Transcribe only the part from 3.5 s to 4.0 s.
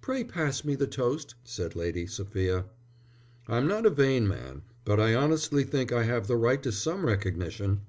not a